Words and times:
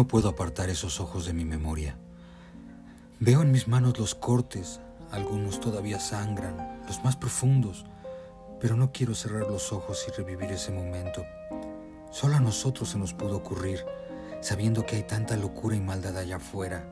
No 0.00 0.08
puedo 0.08 0.30
apartar 0.30 0.70
esos 0.70 0.98
ojos 0.98 1.26
de 1.26 1.34
mi 1.34 1.44
memoria. 1.44 1.94
Veo 3.18 3.42
en 3.42 3.52
mis 3.52 3.68
manos 3.68 3.98
los 3.98 4.14
cortes, 4.14 4.80
algunos 5.10 5.60
todavía 5.60 6.00
sangran, 6.00 6.80
los 6.86 7.04
más 7.04 7.16
profundos, 7.16 7.84
pero 8.62 8.76
no 8.76 8.92
quiero 8.92 9.14
cerrar 9.14 9.42
los 9.42 9.74
ojos 9.74 10.06
y 10.08 10.10
revivir 10.12 10.52
ese 10.52 10.72
momento. 10.72 11.22
Solo 12.10 12.36
a 12.36 12.40
nosotros 12.40 12.88
se 12.88 12.98
nos 12.98 13.12
pudo 13.12 13.36
ocurrir, 13.36 13.84
sabiendo 14.40 14.86
que 14.86 14.96
hay 14.96 15.02
tanta 15.02 15.36
locura 15.36 15.76
y 15.76 15.80
maldad 15.80 16.16
allá 16.16 16.36
afuera. 16.36 16.82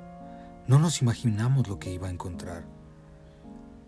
No 0.66 0.78
nos 0.78 1.00
imaginamos 1.00 1.66
lo 1.66 1.78
que 1.78 1.90
iba 1.90 2.08
a 2.08 2.12
encontrar. 2.12 2.66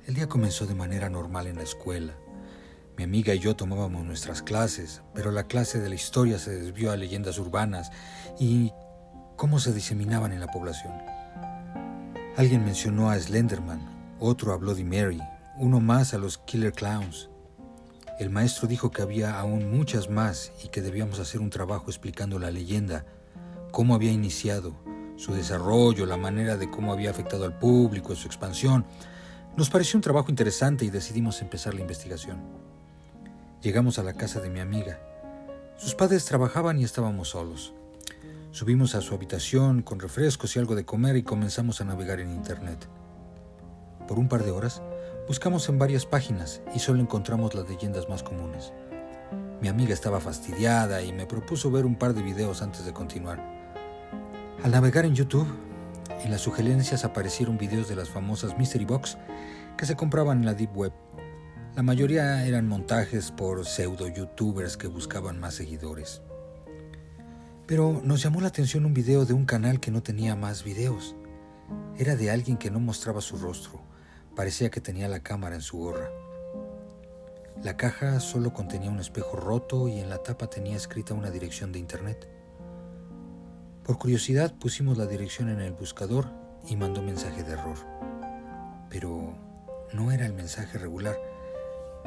El 0.06 0.14
día 0.14 0.30
comenzó 0.30 0.66
de 0.66 0.74
manera 0.74 1.10
normal 1.10 1.46
en 1.46 1.56
la 1.56 1.64
escuela. 1.64 2.14
Mi 2.96 3.04
amiga 3.04 3.34
y 3.34 3.38
yo 3.38 3.54
tomábamos 3.54 4.02
nuestras 4.02 4.40
clases, 4.40 5.02
pero 5.12 5.30
la 5.30 5.44
clase 5.44 5.78
de 5.78 5.90
la 5.90 5.94
historia 5.94 6.38
se 6.38 6.52
desvió 6.52 6.90
a 6.90 6.96
leyendas 6.96 7.38
urbanas 7.38 7.90
y 8.38 8.72
cómo 9.40 9.58
se 9.58 9.72
diseminaban 9.72 10.32
en 10.32 10.40
la 10.40 10.48
población. 10.48 10.92
Alguien 12.36 12.62
mencionó 12.62 13.08
a 13.08 13.18
Slenderman, 13.18 13.80
otro 14.18 14.52
a 14.52 14.58
Bloody 14.58 14.84
Mary, 14.84 15.18
uno 15.56 15.80
más 15.80 16.12
a 16.12 16.18
los 16.18 16.36
Killer 16.36 16.74
Clowns. 16.74 17.30
El 18.18 18.28
maestro 18.28 18.68
dijo 18.68 18.90
que 18.90 19.00
había 19.00 19.40
aún 19.40 19.74
muchas 19.74 20.10
más 20.10 20.52
y 20.62 20.68
que 20.68 20.82
debíamos 20.82 21.20
hacer 21.20 21.40
un 21.40 21.48
trabajo 21.48 21.86
explicando 21.86 22.38
la 22.38 22.50
leyenda, 22.50 23.06
cómo 23.70 23.94
había 23.94 24.12
iniciado, 24.12 24.74
su 25.16 25.32
desarrollo, 25.32 26.04
la 26.04 26.18
manera 26.18 26.58
de 26.58 26.70
cómo 26.70 26.92
había 26.92 27.08
afectado 27.08 27.46
al 27.46 27.58
público, 27.58 28.14
su 28.16 28.26
expansión. 28.26 28.84
Nos 29.56 29.70
pareció 29.70 29.96
un 29.96 30.02
trabajo 30.02 30.28
interesante 30.28 30.84
y 30.84 30.90
decidimos 30.90 31.40
empezar 31.40 31.72
la 31.72 31.80
investigación. 31.80 32.42
Llegamos 33.62 33.98
a 33.98 34.02
la 34.02 34.12
casa 34.12 34.38
de 34.40 34.50
mi 34.50 34.60
amiga. 34.60 35.00
Sus 35.78 35.94
padres 35.94 36.26
trabajaban 36.26 36.78
y 36.78 36.84
estábamos 36.84 37.30
solos. 37.30 37.72
Subimos 38.52 38.94
a 38.94 39.00
su 39.00 39.14
habitación 39.14 39.82
con 39.82 40.00
refrescos 40.00 40.56
y 40.56 40.58
algo 40.58 40.74
de 40.74 40.84
comer 40.84 41.16
y 41.16 41.22
comenzamos 41.22 41.80
a 41.80 41.84
navegar 41.84 42.20
en 42.20 42.30
Internet. 42.30 42.88
Por 44.08 44.18
un 44.18 44.28
par 44.28 44.44
de 44.44 44.50
horas 44.50 44.82
Buscamos 45.30 45.68
en 45.68 45.78
varias 45.78 46.06
páginas 46.06 46.60
y 46.74 46.80
solo 46.80 47.00
encontramos 47.00 47.54
las 47.54 47.68
leyendas 47.68 48.08
más 48.08 48.24
comunes. 48.24 48.72
Mi 49.62 49.68
amiga 49.68 49.94
estaba 49.94 50.18
fastidiada 50.18 51.02
y 51.02 51.12
me 51.12 51.24
propuso 51.24 51.70
ver 51.70 51.86
un 51.86 51.94
par 51.94 52.14
de 52.14 52.22
videos 52.22 52.62
antes 52.62 52.84
de 52.84 52.92
continuar. 52.92 53.40
Al 54.64 54.72
navegar 54.72 55.04
en 55.04 55.14
YouTube, 55.14 55.46
en 56.24 56.32
las 56.32 56.40
sugerencias 56.40 57.04
aparecieron 57.04 57.58
videos 57.58 57.88
de 57.88 57.94
las 57.94 58.10
famosas 58.10 58.58
Mystery 58.58 58.84
Box 58.84 59.18
que 59.76 59.86
se 59.86 59.94
compraban 59.94 60.38
en 60.38 60.46
la 60.46 60.54
Deep 60.54 60.76
Web. 60.76 60.92
La 61.76 61.84
mayoría 61.84 62.44
eran 62.44 62.66
montajes 62.66 63.30
por 63.30 63.64
pseudo 63.64 64.08
youtubers 64.08 64.76
que 64.76 64.88
buscaban 64.88 65.38
más 65.38 65.54
seguidores. 65.54 66.22
Pero 67.70 68.00
nos 68.02 68.20
llamó 68.20 68.40
la 68.40 68.48
atención 68.48 68.84
un 68.84 68.94
video 68.94 69.24
de 69.24 69.32
un 69.32 69.46
canal 69.46 69.78
que 69.78 69.92
no 69.92 70.02
tenía 70.02 70.34
más 70.34 70.64
videos. 70.64 71.14
Era 71.96 72.16
de 72.16 72.32
alguien 72.32 72.56
que 72.56 72.68
no 72.68 72.80
mostraba 72.80 73.20
su 73.20 73.36
rostro 73.36 73.80
Parecía 74.34 74.70
que 74.70 74.80
tenía 74.80 75.06
la 75.06 75.20
cámara 75.20 75.54
en 75.54 75.60
su 75.60 75.78
gorra. 75.78 76.10
La 77.62 77.76
caja 77.76 78.18
solo 78.18 78.52
contenía 78.52 78.90
un 78.90 78.98
espejo 78.98 79.36
roto 79.36 79.86
y 79.86 80.00
en 80.00 80.10
la 80.10 80.18
tapa 80.18 80.50
tenía 80.50 80.76
escrita 80.76 81.14
una 81.14 81.30
dirección 81.30 81.70
de 81.70 81.78
internet. 81.78 82.28
Por 83.84 83.98
curiosidad 83.98 84.52
pusimos 84.58 84.98
la 84.98 85.06
dirección 85.06 85.48
en 85.48 85.60
el 85.60 85.72
buscador 85.72 86.26
y 86.66 86.74
mandó 86.74 87.02
mensaje 87.02 87.44
de 87.44 87.52
error. 87.52 87.76
Pero 88.88 89.32
no 89.92 90.10
era 90.10 90.26
el 90.26 90.32
mensaje 90.32 90.76
regular. 90.76 91.16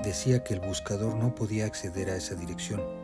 Decía 0.03 0.43
que 0.43 0.55
el 0.55 0.59
buscador 0.59 1.15
no 1.15 1.33
podía 1.35 1.67
acceder 1.67 2.09
a 2.09 2.17
esa 2.17 2.35
dirección. 2.35 3.02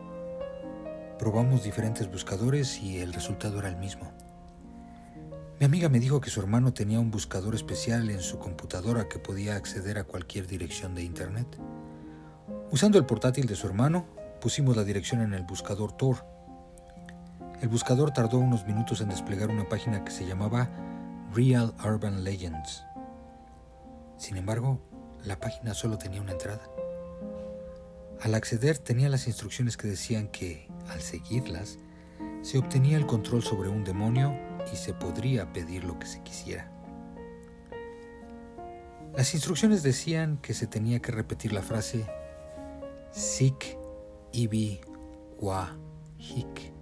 Probamos 1.20 1.62
diferentes 1.62 2.10
buscadores 2.10 2.80
y 2.80 3.00
el 3.00 3.12
resultado 3.12 3.58
era 3.58 3.68
el 3.68 3.76
mismo. 3.76 4.10
Mi 5.58 5.66
amiga 5.66 5.90
me 5.90 6.00
dijo 6.00 6.18
que 6.18 6.30
su 6.30 6.40
hermano 6.40 6.72
tenía 6.72 6.98
un 6.98 7.10
buscador 7.10 7.54
especial 7.54 8.08
en 8.08 8.20
su 8.20 8.38
computadora 8.38 9.06
que 9.06 9.18
podía 9.18 9.56
acceder 9.56 9.98
a 9.98 10.04
cualquier 10.04 10.46
dirección 10.46 10.94
de 10.94 11.02
Internet. 11.02 11.46
Usando 12.70 12.96
el 12.96 13.04
portátil 13.04 13.44
de 13.44 13.54
su 13.54 13.66
hermano, 13.66 14.06
pusimos 14.40 14.78
la 14.78 14.84
dirección 14.84 15.20
en 15.20 15.34
el 15.34 15.42
buscador 15.42 15.92
Tor. 15.92 16.24
El 17.60 17.68
buscador 17.68 18.12
tardó 18.12 18.38
unos 18.38 18.66
minutos 18.66 19.02
en 19.02 19.10
desplegar 19.10 19.50
una 19.50 19.68
página 19.68 20.02
que 20.02 20.12
se 20.12 20.26
llamaba 20.26 20.70
Real 21.34 21.74
Urban 21.84 22.24
Legends. 22.24 22.82
Sin 24.16 24.38
embargo, 24.38 24.80
la 25.22 25.38
página 25.38 25.74
solo 25.74 25.98
tenía 25.98 26.22
una 26.22 26.32
entrada. 26.32 26.62
Al 28.22 28.34
acceder 28.34 28.76
tenía 28.76 29.08
las 29.08 29.26
instrucciones 29.26 29.78
que 29.78 29.88
decían 29.88 30.28
que, 30.28 30.68
al 30.88 31.00
seguirlas, 31.00 31.78
se 32.42 32.58
obtenía 32.58 32.98
el 32.98 33.06
control 33.06 33.42
sobre 33.42 33.70
un 33.70 33.82
demonio 33.82 34.36
y 34.70 34.76
se 34.76 34.92
podría 34.92 35.52
pedir 35.54 35.84
lo 35.84 35.98
que 35.98 36.06
se 36.06 36.22
quisiera. 36.22 36.70
Las 39.16 39.32
instrucciones 39.32 39.82
decían 39.82 40.36
que 40.38 40.52
se 40.52 40.66
tenía 40.66 41.00
que 41.00 41.12
repetir 41.12 41.52
la 41.52 41.62
frase 41.62 42.06
Sik 43.10 43.78
Ibi 44.32 44.80
Wa 45.38 45.76
Hik 46.18 46.72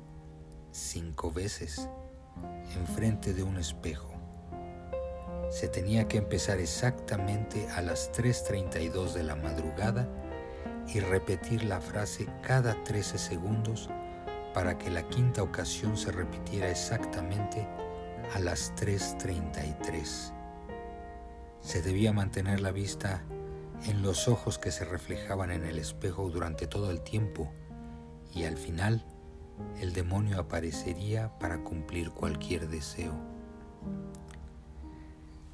cinco 0.72 1.30
veces 1.30 1.88
enfrente 2.76 3.32
de 3.32 3.44
un 3.44 3.58
espejo. 3.58 4.12
Se 5.50 5.68
tenía 5.68 6.08
que 6.08 6.18
empezar 6.18 6.58
exactamente 6.58 7.68
a 7.68 7.80
las 7.80 8.12
3.32 8.12 9.12
de 9.12 9.22
la 9.22 9.34
madrugada 9.34 10.08
y 10.92 11.00
repetir 11.00 11.64
la 11.64 11.80
frase 11.80 12.28
cada 12.42 12.82
13 12.84 13.18
segundos 13.18 13.90
para 14.54 14.78
que 14.78 14.90
la 14.90 15.08
quinta 15.08 15.42
ocasión 15.42 15.96
se 15.96 16.10
repitiera 16.10 16.70
exactamente 16.70 17.68
a 18.34 18.38
las 18.40 18.74
3.33. 18.76 20.32
Se 21.60 21.82
debía 21.82 22.12
mantener 22.12 22.60
la 22.60 22.72
vista 22.72 23.22
en 23.86 24.02
los 24.02 24.28
ojos 24.28 24.58
que 24.58 24.70
se 24.70 24.84
reflejaban 24.84 25.50
en 25.50 25.64
el 25.64 25.78
espejo 25.78 26.28
durante 26.30 26.66
todo 26.66 26.90
el 26.90 27.02
tiempo 27.02 27.52
y 28.34 28.44
al 28.44 28.56
final 28.56 29.04
el 29.80 29.92
demonio 29.92 30.40
aparecería 30.40 31.38
para 31.38 31.62
cumplir 31.62 32.10
cualquier 32.10 32.68
deseo. 32.68 33.14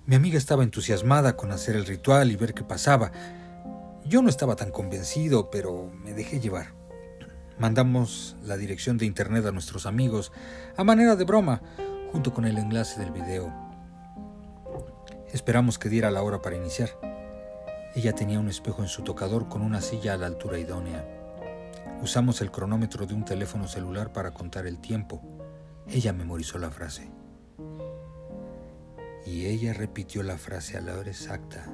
Mi 0.07 0.17
amiga 0.17 0.37
estaba 0.37 0.63
entusiasmada 0.63 1.37
con 1.37 1.51
hacer 1.51 1.77
el 1.77 1.87
ritual 1.87 2.31
y 2.31 2.37
ver 2.37 2.53
qué 2.53 2.63
pasaba. 2.63 3.11
Yo 4.07 4.21
no 4.21 4.29
estaba 4.29 4.55
tan 4.55 4.71
convencido, 4.71 5.51
pero 5.51 5.91
me 5.91 6.13
dejé 6.13 6.39
llevar. 6.39 6.75
Mandamos 7.59 8.37
la 8.43 8.59
dirección 8.59 8.99
de 8.99 9.07
internet 9.07 9.47
a 9.47 9.53
nuestros 9.53 9.87
amigos 9.87 10.31
a 10.77 10.85
manera 10.85 11.17
de 11.17 11.25
broma, 11.25 11.63
junto 12.13 12.35
con 12.35 12.45
el 12.45 12.59
enlace 12.59 13.01
del 13.01 13.13
video. 13.13 13.51
Esperamos 15.33 15.79
que 15.79 15.89
diera 15.89 16.11
la 16.11 16.23
hora 16.23 16.43
para 16.43 16.57
iniciar. 16.57 16.91
Ella 17.95 18.15
tenía 18.15 18.41
un 18.41 18.49
espejo 18.49 18.83
en 18.83 18.89
su 18.89 19.03
tocador 19.03 19.49
con 19.49 19.63
una 19.63 19.81
silla 19.81 20.13
a 20.13 20.19
la 20.19 20.27
altura 20.27 20.59
idónea. 20.59 21.03
Usamos 22.03 22.43
el 22.43 22.51
cronómetro 22.51 23.07
de 23.07 23.15
un 23.15 23.25
teléfono 23.25 23.67
celular 23.69 24.13
para 24.13 24.33
contar 24.33 24.67
el 24.67 24.81
tiempo. 24.81 25.23
Ella 25.89 26.13
memorizó 26.13 26.59
la 26.59 26.71
frase. 26.71 27.11
Y 29.25 29.47
ella 29.47 29.73
repitió 29.73 30.23
la 30.23 30.37
frase 30.37 30.77
a 30.77 30.83
la 30.83 30.99
hora 30.99 31.09
exacta 31.09 31.71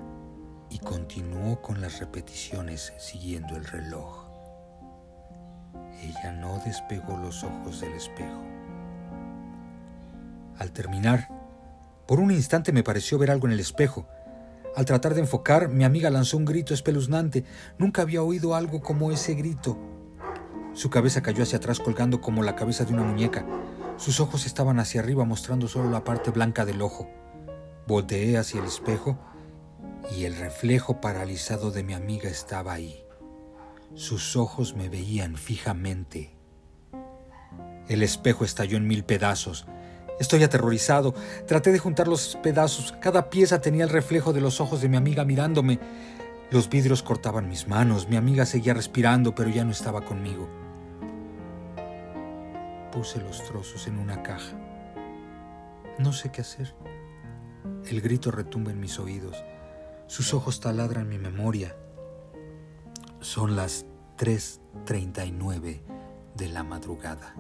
y 0.70 0.78
continuó 0.78 1.60
con 1.60 1.80
las 1.80 1.98
repeticiones 1.98 2.92
siguiendo 2.96 3.56
el 3.56 3.64
reloj. 3.64 4.30
Ella 6.00 6.32
no 6.32 6.60
despegó 6.64 7.16
los 7.18 7.42
ojos 7.44 7.80
del 7.80 7.92
espejo. 7.92 8.42
Al 10.58 10.70
terminar, 10.72 11.28
por 12.06 12.20
un 12.20 12.30
instante 12.30 12.72
me 12.72 12.84
pareció 12.84 13.18
ver 13.18 13.30
algo 13.30 13.46
en 13.46 13.52
el 13.52 13.60
espejo. 13.60 14.06
Al 14.76 14.84
tratar 14.84 15.14
de 15.14 15.20
enfocar, 15.20 15.68
mi 15.68 15.84
amiga 15.84 16.08
lanzó 16.10 16.36
un 16.36 16.44
grito 16.44 16.72
espeluznante. 16.72 17.44
Nunca 17.76 18.02
había 18.02 18.22
oído 18.22 18.54
algo 18.54 18.80
como 18.80 19.10
ese 19.10 19.34
grito. 19.34 19.76
Su 20.72 20.88
cabeza 20.88 21.22
cayó 21.22 21.42
hacia 21.42 21.58
atrás 21.58 21.80
colgando 21.80 22.20
como 22.20 22.42
la 22.44 22.54
cabeza 22.54 22.84
de 22.84 22.94
una 22.94 23.02
muñeca. 23.02 23.44
Sus 23.96 24.20
ojos 24.20 24.46
estaban 24.46 24.78
hacia 24.78 25.00
arriba 25.00 25.24
mostrando 25.24 25.66
solo 25.66 25.90
la 25.90 26.04
parte 26.04 26.30
blanca 26.30 26.64
del 26.64 26.80
ojo. 26.80 27.10
Volteé 27.86 28.38
hacia 28.38 28.60
el 28.60 28.66
espejo 28.66 29.18
y 30.16 30.24
el 30.24 30.36
reflejo 30.36 31.00
paralizado 31.00 31.70
de 31.70 31.82
mi 31.82 31.94
amiga 31.94 32.28
estaba 32.28 32.72
ahí. 32.72 33.04
Sus 33.94 34.36
ojos 34.36 34.74
me 34.76 34.88
veían 34.88 35.36
fijamente. 35.36 36.30
El 37.88 38.02
espejo 38.02 38.44
estalló 38.44 38.76
en 38.76 38.86
mil 38.86 39.04
pedazos. 39.04 39.66
Estoy 40.20 40.42
aterrorizado. 40.42 41.14
Traté 41.46 41.72
de 41.72 41.78
juntar 41.78 42.06
los 42.06 42.36
pedazos. 42.42 42.92
Cada 43.00 43.30
pieza 43.30 43.60
tenía 43.60 43.84
el 43.84 43.90
reflejo 43.90 44.32
de 44.32 44.40
los 44.40 44.60
ojos 44.60 44.80
de 44.80 44.88
mi 44.88 44.96
amiga 44.96 45.24
mirándome. 45.24 45.80
Los 46.50 46.68
vidrios 46.68 47.02
cortaban 47.02 47.48
mis 47.48 47.66
manos. 47.66 48.08
Mi 48.08 48.16
amiga 48.16 48.46
seguía 48.46 48.74
respirando, 48.74 49.34
pero 49.34 49.50
ya 49.50 49.64
no 49.64 49.72
estaba 49.72 50.04
conmigo. 50.04 50.48
Puse 52.92 53.20
los 53.20 53.44
trozos 53.44 53.86
en 53.86 53.98
una 53.98 54.22
caja. 54.22 54.56
No 55.98 56.12
sé 56.12 56.30
qué 56.30 56.42
hacer. 56.42 56.74
El 57.88 58.00
grito 58.00 58.30
retumba 58.30 58.70
en 58.70 58.80
mis 58.80 58.98
oídos. 58.98 59.42
Sus 60.10 60.34
ojos 60.34 60.58
taladran 60.58 61.08
mi 61.08 61.18
memoria. 61.18 61.76
Son 63.20 63.54
las 63.54 63.86
3.39 64.18 65.82
de 66.34 66.48
la 66.48 66.64
madrugada. 66.64 67.36